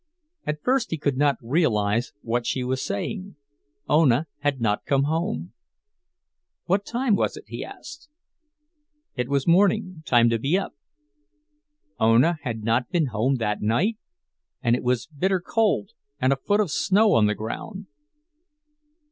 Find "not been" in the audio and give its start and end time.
12.63-13.09